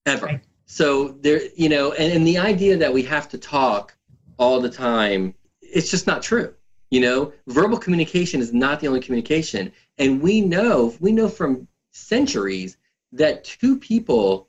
ever 0.07 0.27
right. 0.27 0.45
so 0.67 1.09
there 1.21 1.41
you 1.55 1.69
know 1.69 1.93
and, 1.93 2.13
and 2.13 2.27
the 2.27 2.39
idea 2.39 2.77
that 2.77 2.93
we 2.93 3.03
have 3.03 3.29
to 3.29 3.39
talk 3.39 3.97
all 4.39 4.61
the 4.61 4.71
time 4.71 5.35
it's 5.61 5.91
just 5.91 6.07
not 6.07 6.23
true 6.23 6.53
you 6.91 7.01
know 7.01 7.33
verbal 7.47 7.79
communication 7.79 8.41
is 8.41 8.53
not 8.53 8.81
the 8.81 8.89
only 8.89 9.01
communication 9.01 9.71
and 9.99 10.21
we 10.21 10.41
know 10.41 10.95
we 11.01 11.13
know 11.13 11.29
from 11.29 11.67
centuries 11.93 12.77
that 13.13 13.45
two 13.45 13.79
people 13.79 14.48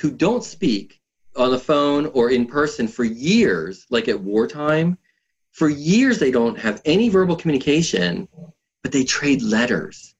who 0.00 0.10
don't 0.10 0.44
speak 0.44 1.00
on 1.36 1.50
the 1.50 1.58
phone 1.58 2.06
or 2.06 2.30
in 2.30 2.46
person 2.46 2.86
for 2.88 3.04
years, 3.04 3.86
like 3.90 4.08
at 4.08 4.20
wartime, 4.20 4.98
for 5.52 5.68
years 5.68 6.18
they 6.18 6.30
don't 6.30 6.58
have 6.58 6.82
any 6.84 7.08
verbal 7.08 7.36
communication, 7.36 8.28
but 8.82 8.92
they 8.92 9.04
trade 9.04 9.42
letters 9.42 10.14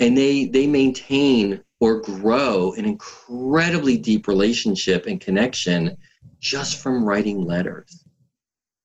and 0.00 0.16
they 0.16 0.46
they 0.46 0.66
maintain 0.66 1.62
or 1.80 2.00
grow 2.00 2.72
an 2.74 2.84
incredibly 2.84 3.96
deep 3.96 4.26
relationship 4.26 5.06
and 5.06 5.20
connection 5.20 5.96
just 6.40 6.78
from 6.78 7.04
writing 7.04 7.44
letters. 7.44 8.04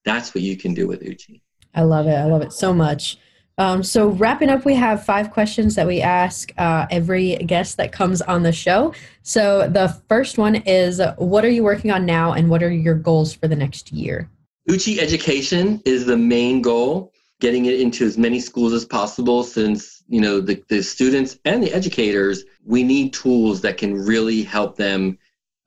That's 0.03 0.35
what 0.35 0.43
you 0.43 0.55
can 0.55 0.73
do 0.73 0.87
with 0.87 1.01
Uchi. 1.01 1.41
I 1.73 1.83
love 1.83 2.07
it. 2.07 2.13
I 2.13 2.25
love 2.25 2.41
it 2.41 2.53
so 2.53 2.73
much. 2.73 3.17
Um, 3.57 3.83
so, 3.83 4.09
wrapping 4.09 4.49
up, 4.49 4.65
we 4.65 4.75
have 4.75 5.05
five 5.05 5.31
questions 5.31 5.75
that 5.75 5.87
we 5.87 6.01
ask 6.01 6.51
uh, 6.57 6.87
every 6.91 7.37
guest 7.37 7.77
that 7.77 7.93
comes 7.93 8.21
on 8.21 8.43
the 8.43 8.51
show. 8.51 8.93
So, 9.23 9.69
the 9.69 9.87
first 10.09 10.37
one 10.37 10.55
is 10.55 11.01
What 11.17 11.45
are 11.45 11.49
you 11.49 11.63
working 11.63 11.91
on 11.91 12.05
now, 12.05 12.33
and 12.33 12.49
what 12.49 12.61
are 12.61 12.71
your 12.71 12.95
goals 12.95 13.33
for 13.33 13.47
the 13.47 13.55
next 13.55 13.93
year? 13.93 14.29
Uchi 14.69 14.99
education 14.99 15.81
is 15.85 16.05
the 16.05 16.17
main 16.17 16.61
goal, 16.61 17.13
getting 17.39 17.65
it 17.65 17.79
into 17.79 18.03
as 18.05 18.17
many 18.17 18.39
schools 18.39 18.73
as 18.73 18.83
possible 18.83 19.43
since, 19.43 20.03
you 20.07 20.19
know, 20.19 20.41
the, 20.41 20.61
the 20.67 20.81
students 20.81 21.37
and 21.45 21.63
the 21.63 21.71
educators, 21.71 22.43
we 22.65 22.83
need 22.83 23.13
tools 23.13 23.61
that 23.61 23.77
can 23.77 23.93
really 23.93 24.41
help 24.41 24.75
them 24.75 25.17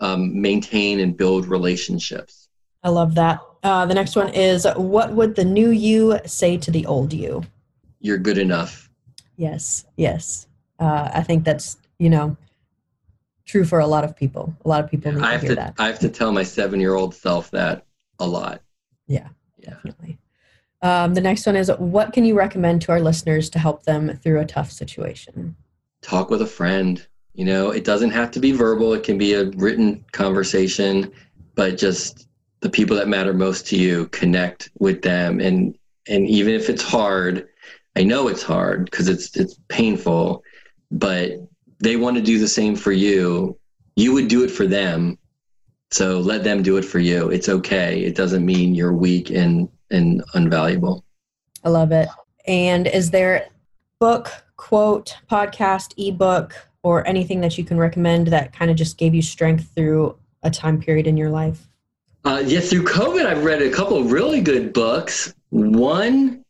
um, 0.00 0.40
maintain 0.40 1.00
and 1.00 1.16
build 1.16 1.46
relationships. 1.46 2.48
I 2.82 2.90
love 2.90 3.14
that. 3.14 3.40
Uh, 3.62 3.86
the 3.86 3.94
next 3.94 4.14
one 4.14 4.28
is 4.28 4.66
What 4.76 5.12
would 5.12 5.36
the 5.36 5.44
new 5.44 5.70
you 5.70 6.18
say 6.26 6.56
to 6.58 6.70
the 6.70 6.84
old 6.86 7.12
you? 7.12 7.44
You're 8.00 8.18
good 8.18 8.38
enough. 8.38 8.90
Yes, 9.36 9.84
yes. 9.96 10.46
Uh, 10.78 11.10
I 11.12 11.22
think 11.22 11.44
that's 11.44 11.76
you 11.98 12.10
know 12.10 12.36
true 13.44 13.64
for 13.64 13.80
a 13.80 13.86
lot 13.86 14.04
of 14.04 14.16
people. 14.16 14.54
A 14.64 14.68
lot 14.68 14.84
of 14.84 14.90
people 14.90 15.12
need 15.12 15.22
I 15.22 15.32
have 15.32 15.40
to 15.40 15.46
hear 15.46 15.56
to, 15.56 15.62
that. 15.62 15.74
I 15.78 15.86
have 15.86 15.98
to 16.00 16.08
tell 16.08 16.32
my 16.32 16.42
seven 16.42 16.80
year 16.80 16.94
old 16.94 17.14
self 17.14 17.50
that 17.50 17.84
a 18.18 18.26
lot. 18.26 18.62
Yeah, 19.06 19.28
yeah. 19.56 19.70
definitely. 19.70 20.18
Um, 20.82 21.14
the 21.14 21.20
next 21.20 21.44
one 21.46 21.56
is 21.56 21.70
what 21.78 22.12
can 22.12 22.24
you 22.24 22.36
recommend 22.36 22.82
to 22.82 22.92
our 22.92 23.00
listeners 23.00 23.50
to 23.50 23.58
help 23.58 23.82
them 23.82 24.16
through 24.22 24.40
a 24.40 24.44
tough 24.44 24.70
situation? 24.70 25.56
Talk 26.02 26.30
with 26.30 26.42
a 26.42 26.46
friend. 26.46 27.04
You 27.34 27.44
know, 27.44 27.70
it 27.70 27.84
doesn't 27.84 28.10
have 28.10 28.30
to 28.32 28.40
be 28.40 28.52
verbal, 28.52 28.94
it 28.94 29.04
can 29.04 29.16
be 29.16 29.34
a 29.34 29.46
written 29.50 30.04
conversation, 30.12 31.12
but 31.54 31.78
just 31.78 32.28
the 32.60 32.70
people 32.70 32.96
that 32.96 33.08
matter 33.08 33.32
most 33.32 33.66
to 33.68 33.76
you, 33.76 34.06
connect 34.08 34.70
with 34.78 35.02
them. 35.02 35.40
And 35.40 35.76
and 36.08 36.26
even 36.26 36.54
if 36.54 36.68
it's 36.68 36.82
hard, 36.82 37.48
I 37.96 38.04
know 38.04 38.28
it's 38.28 38.42
hard 38.42 38.84
because 38.84 39.08
it's 39.08 39.36
it's 39.36 39.58
painful, 39.68 40.42
but 40.90 41.32
they 41.80 41.96
want 41.96 42.16
to 42.16 42.22
do 42.22 42.38
the 42.38 42.48
same 42.48 42.76
for 42.76 42.92
you. 42.92 43.58
You 43.96 44.12
would 44.12 44.28
do 44.28 44.44
it 44.44 44.50
for 44.50 44.66
them. 44.66 45.18
So 45.90 46.20
let 46.20 46.44
them 46.44 46.62
do 46.62 46.76
it 46.76 46.84
for 46.84 46.98
you. 46.98 47.30
It's 47.30 47.48
okay. 47.48 48.02
It 48.02 48.14
doesn't 48.14 48.44
mean 48.44 48.74
you're 48.74 48.92
weak 48.92 49.30
and 49.30 49.68
and 49.90 50.22
unvaluable. 50.34 51.02
I 51.64 51.70
love 51.70 51.92
it. 51.92 52.08
And 52.46 52.86
is 52.86 53.10
there 53.10 53.48
book, 53.98 54.30
quote, 54.56 55.16
podcast, 55.30 55.94
ebook, 55.96 56.54
or 56.82 57.06
anything 57.06 57.40
that 57.40 57.58
you 57.58 57.64
can 57.64 57.78
recommend 57.78 58.28
that 58.28 58.52
kind 58.52 58.70
of 58.70 58.76
just 58.76 58.96
gave 58.96 59.14
you 59.14 59.22
strength 59.22 59.70
through 59.74 60.16
a 60.42 60.50
time 60.50 60.80
period 60.80 61.06
in 61.06 61.16
your 61.16 61.30
life? 61.30 61.68
Uh, 62.24 62.42
yeah, 62.44 62.60
through 62.60 62.84
COVID, 62.84 63.26
I've 63.26 63.44
read 63.44 63.62
a 63.62 63.70
couple 63.70 63.96
of 63.96 64.12
really 64.12 64.40
good 64.40 64.72
books. 64.72 65.34
One 65.50 66.44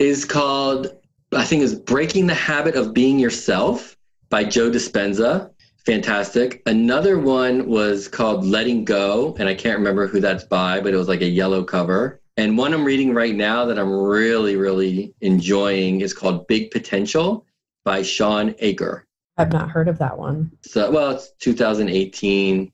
is 0.00 0.24
called, 0.24 0.88
I 1.32 1.44
think, 1.44 1.62
is 1.62 1.74
Breaking 1.74 2.26
the 2.26 2.34
Habit 2.34 2.74
of 2.74 2.92
Being 2.94 3.18
Yourself 3.18 3.96
by 4.30 4.42
Joe 4.44 4.70
Dispenza. 4.70 5.50
Fantastic. 5.84 6.62
Another 6.66 7.18
one 7.18 7.68
was 7.68 8.08
called 8.08 8.44
Letting 8.44 8.84
Go, 8.84 9.36
and 9.38 9.48
I 9.48 9.54
can't 9.54 9.78
remember 9.78 10.06
who 10.06 10.20
that's 10.20 10.44
by, 10.44 10.80
but 10.80 10.94
it 10.94 10.96
was 10.96 11.08
like 11.08 11.20
a 11.20 11.28
yellow 11.28 11.62
cover. 11.62 12.20
And 12.38 12.56
one 12.56 12.72
I'm 12.72 12.84
reading 12.84 13.12
right 13.12 13.34
now 13.34 13.66
that 13.66 13.78
I'm 13.78 13.92
really, 13.92 14.56
really 14.56 15.14
enjoying 15.20 16.00
is 16.00 16.14
called 16.14 16.46
Big 16.46 16.70
Potential 16.70 17.44
by 17.84 18.02
Shawn 18.02 18.54
Achor. 18.60 19.06
I've 19.36 19.52
not 19.52 19.70
heard 19.70 19.88
of 19.88 19.98
that 19.98 20.16
one. 20.16 20.50
So, 20.62 20.90
well, 20.90 21.10
it's 21.10 21.32
2018. 21.40 22.72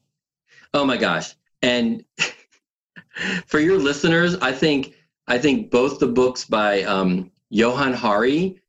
Oh 0.75 0.85
my 0.85 0.97
gosh. 0.97 1.35
And 1.62 2.04
for 3.47 3.59
your 3.59 3.78
listeners, 3.78 4.37
I 4.37 4.52
think 4.52 4.95
I 5.28 5.38
think 5.38 5.71
both 5.71 5.99
the 5.99 6.06
books 6.06 6.45
by 6.45 6.83
um, 6.83 7.30
Johann 7.50 7.92
Hari 7.92 8.61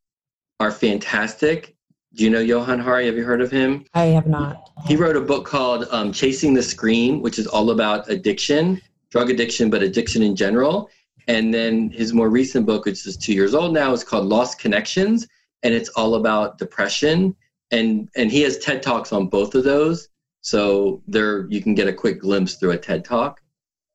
are 0.60 0.72
fantastic. 0.72 1.76
Do 2.16 2.24
you 2.24 2.32
know 2.32 2.40
Johann 2.40 2.80
Hari? 2.80 3.06
Have 3.06 3.16
you 3.16 3.24
heard 3.24 3.42
of 3.42 3.52
him? 3.52 3.86
I 3.94 4.06
have 4.06 4.26
not. 4.26 4.72
He 4.88 4.96
wrote 4.96 5.16
a 5.16 5.22
book 5.22 5.46
called 5.46 5.86
um, 5.92 6.12
Chasing 6.12 6.56
the 6.56 6.64
Scream, 6.64 7.22
which 7.22 7.38
is 7.38 7.46
all 7.46 7.70
about 7.70 8.10
addiction, 8.10 8.82
drug 9.12 9.30
addiction, 9.30 9.70
but 9.70 9.84
addiction 9.84 10.24
in 10.24 10.36
general. 10.36 10.90
And 11.28 11.54
then 11.54 11.92
his 11.92 12.14
more 12.14 12.30
recent 12.30 12.66
book, 12.66 12.86
which 12.86 13.06
is 13.06 13.18
two 13.18 13.34
years 13.34 13.54
old 13.54 13.74
now, 13.74 13.94
is 13.94 14.04
called 14.04 14.26
Lost 14.26 14.58
Connections, 14.58 15.28
and 15.62 15.74
it's 15.74 15.90
all 15.90 16.16
about 16.16 16.58
depression. 16.58 17.36
And 17.70 18.10
and 18.16 18.32
he 18.32 18.42
has 18.42 18.58
TED 18.58 18.82
talks 18.82 19.14
on 19.14 19.28
both 19.28 19.54
of 19.54 19.64
those, 19.64 20.08
so 20.42 21.04
there 21.06 21.48
you 21.52 21.62
can 21.62 21.76
get 21.76 21.88
a 21.88 21.94
quick 21.94 22.22
glimpse 22.22 22.56
through 22.56 22.72
a 22.72 22.78
TED 22.78 23.06
talk. 23.06 23.42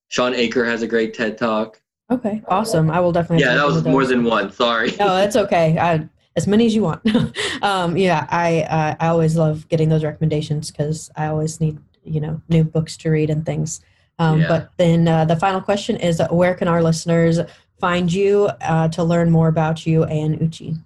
Shawn 0.09 0.35
Achor 0.35 0.65
has 0.65 0.83
a 0.83 0.87
great 0.87 1.15
TED 1.15 1.39
talk. 1.39 1.82
Okay, 2.13 2.43
awesome. 2.49 2.91
I 2.91 3.01
will 3.01 3.13
definitely. 3.13 3.45
Yeah, 3.45 3.55
that 3.55 3.67
was 3.67 3.83
more 3.85 4.05
than 4.05 4.25
one. 4.25 4.53
Sorry. 4.53 4.91
No, 4.99 5.17
that's 5.17 5.37
okay. 5.37 5.79
I, 5.79 6.09
as 6.37 6.47
many 6.47 6.67
as 6.67 6.75
you 6.75 6.83
want. 6.83 7.01
um, 7.63 7.97
yeah, 7.97 8.27
I 8.31 8.63
uh, 8.63 8.97
I 9.01 9.09
always 9.09 9.37
love 9.37 9.67
getting 9.69 9.89
those 9.89 10.05
recommendations 10.05 10.71
because 10.71 11.11
I 11.17 11.27
always 11.27 11.61
need 11.61 11.79
you 12.05 12.21
know 12.21 12.41
new 12.49 12.65
books 12.65 12.97
to 12.99 13.11
read 13.11 13.31
and 13.31 13.47
things. 13.47 13.81
Um, 14.19 14.41
yeah. 14.41 14.49
But 14.49 14.73
then 14.77 15.09
uh, 15.09 15.25
the 15.25 15.37
final 15.37 15.61
question 15.61 15.97
is, 15.97 16.21
where 16.31 16.55
can 16.55 16.69
our 16.69 16.83
listeners 16.83 17.41
find 17.81 18.13
you 18.13 18.51
uh, 18.61 18.89
to 18.89 19.03
learn 19.03 19.31
more 19.31 19.49
about 19.49 19.87
you 19.87 20.05
and 20.05 20.41
Uchi? 20.41 20.77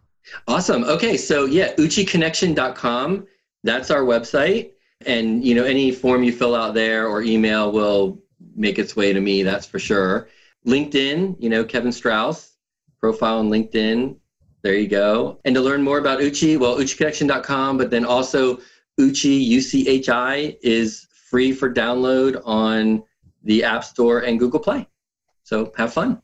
Awesome. 0.46 0.84
Okay, 0.84 1.16
so 1.16 1.44
yeah, 1.44 1.74
uchiconnection.com. 1.74 3.26
That's 3.64 3.90
our 3.90 4.02
website, 4.02 4.70
and 5.06 5.44
you 5.44 5.54
know 5.54 5.64
any 5.64 5.90
form 5.90 6.22
you 6.22 6.32
fill 6.32 6.54
out 6.54 6.74
there 6.74 7.08
or 7.08 7.22
email 7.22 7.72
will 7.72 8.18
make 8.54 8.78
its 8.78 8.94
way 8.94 9.12
to 9.12 9.20
me. 9.20 9.42
That's 9.42 9.66
for 9.66 9.80
sure. 9.80 10.28
LinkedIn, 10.66 11.36
you 11.38 11.48
know 11.48 11.64
Kevin 11.64 11.92
Strauss 11.92 12.56
profile 13.00 13.38
on 13.38 13.50
LinkedIn. 13.50 14.16
There 14.62 14.74
you 14.74 14.88
go. 14.88 15.38
And 15.44 15.54
to 15.54 15.60
learn 15.60 15.82
more 15.82 15.98
about 15.98 16.20
Uchi, 16.20 16.56
well, 16.56 16.76
uchiconnection.com, 16.76 17.78
but 17.78 17.90
then 17.90 18.04
also 18.04 18.58
Uchi 18.98 19.48
UCHI 19.48 20.56
is 20.62 21.06
free 21.10 21.52
for 21.52 21.72
download 21.72 22.42
on 22.44 23.04
the 23.44 23.62
App 23.62 23.84
Store 23.84 24.20
and 24.20 24.38
Google 24.40 24.58
Play. 24.58 24.88
So 25.44 25.72
have 25.76 25.92
fun. 25.92 26.20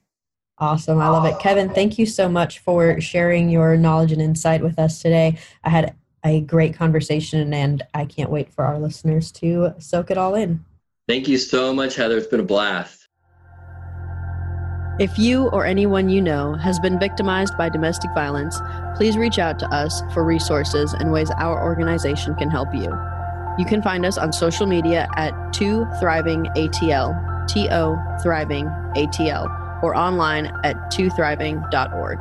Awesome. 0.59 1.01
I 1.01 1.09
love 1.09 1.25
it. 1.25 1.39
Kevin, 1.39 1.71
thank 1.71 1.99
you 1.99 2.07
so 2.07 2.29
much 2.29 2.59
for 2.61 3.01
sharing 3.01 3.49
your 3.49 3.77
knowledge 3.77 4.13
and 4.13 4.23
insight 4.23 4.63
with 4.63 4.79
us 4.79 5.01
today. 5.01 5.39
I 5.65 5.71
had 5.71 5.95
a 6.25 6.41
great 6.41 6.75
conversation 6.75 7.53
and 7.53 7.83
I 7.95 8.05
can't 8.05 8.31
wait 8.31 8.53
for 8.53 8.65
our 8.65 8.79
listeners 8.79 9.33
to 9.33 9.75
soak 9.79 10.11
it 10.11 10.19
all 10.19 10.35
in. 10.35 10.65
Thank 11.09 11.27
you 11.27 11.37
so 11.37 11.75
much, 11.75 11.97
Heather. 11.97 12.17
It's 12.17 12.27
been 12.27 12.41
a 12.41 12.45
blast. 12.45 13.02
If 14.99 15.19
you 15.19 15.49
or 15.49 15.65
anyone 15.65 16.11
you 16.11 16.21
know 16.21 16.53
has 16.55 16.79
been 16.79 16.99
victimized 16.99 17.57
by 17.57 17.71
domestic 17.71 18.11
violence, 18.15 18.61
please 18.95 19.17
reach 19.17 19.39
out 19.39 19.59
to 19.61 19.67
us 19.69 20.03
for 20.13 20.23
resources 20.23 20.93
and 20.93 21.11
ways 21.11 21.31
our 21.39 21.63
organization 21.63 22.35
can 22.35 22.51
help 22.51 22.75
you. 22.75 22.95
You 23.59 23.65
can 23.65 23.81
find 23.81 24.05
us 24.05 24.19
on 24.19 24.35
social 24.35 24.67
media 24.67 25.09
at 25.17 25.33
2 25.55 25.87
Thriving 25.99 26.45
ATL, 26.57 27.49
T 27.49 27.69
O 27.71 27.99
Thriving 28.23 28.67
ATL, 28.95 29.83
or 29.83 29.97
online 29.97 30.47
at 30.63 30.77
2thriving.org. 30.93 32.19